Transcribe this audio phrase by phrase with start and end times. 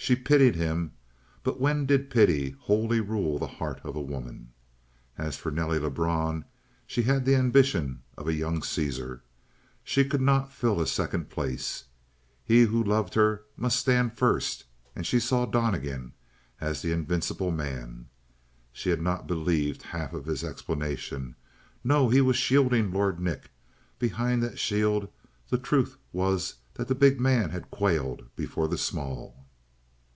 [0.00, 0.92] She pitied him,
[1.42, 4.52] but when did pity wholly rule the heart of a woman?
[5.18, 6.44] And as for Nelly Lebrun,
[6.86, 9.22] she had the ambition of a young Caesar;
[9.84, 11.84] she could not fill a second place.
[12.44, 14.64] He who loved her must stand first,
[14.96, 16.14] and she saw Donnegan
[16.60, 18.06] as the invincible man.
[18.72, 21.34] She had not believed half of his explanation.
[21.84, 23.50] No, he was shielding Lord Nick;
[23.98, 25.08] behind that shield
[25.50, 29.34] the truth was that the big man had quailed before the small.